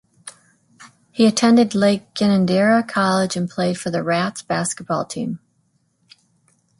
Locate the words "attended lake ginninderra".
1.27-2.87